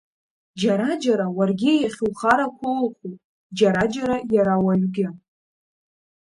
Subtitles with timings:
[0.59, 2.95] Џьара-џьара уаргьы иахьухарақәо ыҟоуп,
[3.57, 5.07] џьара-џьара иара ауаҩгьы.